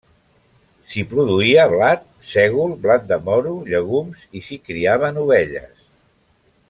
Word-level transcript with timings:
S'hi 0.93 1.01
produïa 1.11 1.65
blat, 1.73 2.07
sègol, 2.29 2.73
blat 2.87 3.05
de 3.13 3.21
moro, 3.27 3.53
llegums, 3.75 4.25
i 4.41 4.43
s'hi 4.49 4.59
criaven 4.71 5.21
ovelles. 5.27 5.87